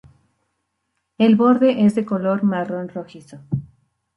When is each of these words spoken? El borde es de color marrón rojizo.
El 1.19 1.35
borde 1.35 1.85
es 1.85 1.93
de 1.93 2.05
color 2.07 2.41
marrón 2.41 2.89
rojizo. 2.89 3.37